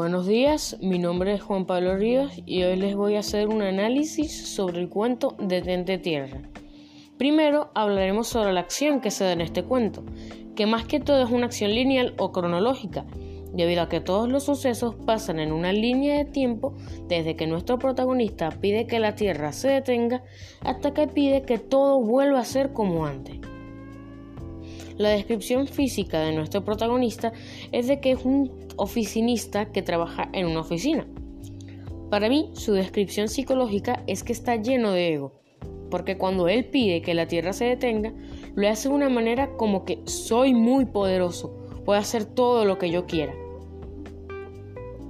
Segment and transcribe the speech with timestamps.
[0.00, 3.62] Buenos días, mi nombre es Juan Pablo Ríos y hoy les voy a hacer un
[3.62, 6.40] análisis sobre el cuento Detente Tierra.
[7.18, 10.04] Primero hablaremos sobre la acción que se da en este cuento,
[10.54, 13.06] que más que todo es una acción lineal o cronológica,
[13.52, 16.76] debido a que todos los sucesos pasan en una línea de tiempo
[17.08, 20.22] desde que nuestro protagonista pide que la Tierra se detenga
[20.60, 23.40] hasta que pide que todo vuelva a ser como antes.
[24.98, 27.32] La descripción física de nuestro protagonista
[27.70, 31.06] es de que es un oficinista que trabaja en una oficina.
[32.10, 35.40] Para mí, su descripción psicológica es que está lleno de ego,
[35.88, 38.12] porque cuando él pide que la Tierra se detenga,
[38.56, 42.90] lo hace de una manera como que soy muy poderoso, puedo hacer todo lo que
[42.90, 43.34] yo quiera.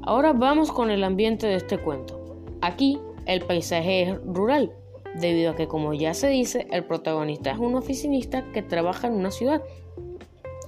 [0.03, 2.45] Ahora vamos con el ambiente de este cuento.
[2.61, 4.71] Aquí el paisaje es rural,
[5.15, 9.15] debido a que como ya se dice, el protagonista es un oficinista que trabaja en
[9.15, 9.63] una ciudad.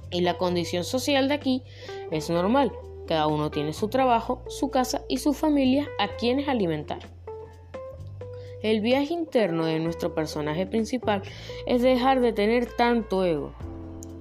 [0.09, 1.63] Y la condición social de aquí
[2.11, 2.71] es normal,
[3.07, 6.99] cada uno tiene su trabajo, su casa y su familia a quienes alimentar.
[8.61, 11.23] El viaje interno de nuestro personaje principal
[11.65, 13.53] es dejar de tener tanto ego.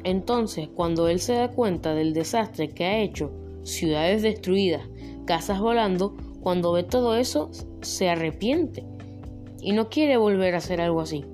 [0.02, 3.30] Entonces, cuando él se da cuenta del desastre que ha hecho,
[3.64, 4.88] ciudades destruidas,
[5.26, 7.50] casas volando, cuando ve todo eso,
[7.82, 8.86] se arrepiente
[9.62, 11.24] y no quiere volver a hacer algo así.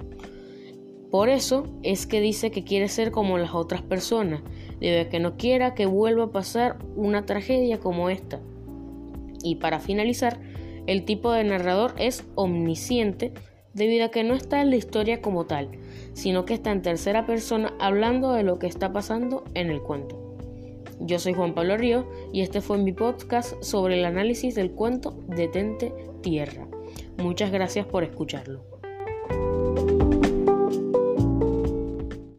[1.11, 4.43] Por eso es que dice que quiere ser como las otras personas,
[4.81, 8.41] debe que no quiera que vuelva a pasar una tragedia como esta.
[9.43, 10.41] Y para finalizar,
[10.87, 13.33] el tipo de narrador es omnisciente
[13.73, 15.71] debido a que no está en la historia como tal,
[16.15, 20.37] sino que está en tercera persona hablando de lo que está pasando en el cuento.
[21.01, 25.19] Yo soy Juan Pablo Río y este fue mi podcast sobre el análisis del cuento
[25.29, 26.67] Detente Tierra.
[27.19, 28.65] Muchas gracias por escucharlo.